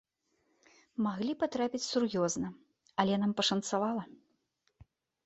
Маглі 1.07 1.33
патрапіць 1.43 1.81
сур'ёзна, 1.91 2.47
але 3.05 3.13
нам 3.25 3.31
пашанцавала. 3.43 4.03